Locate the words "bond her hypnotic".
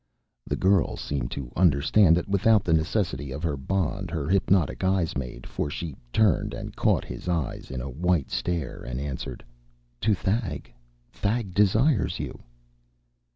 3.55-4.83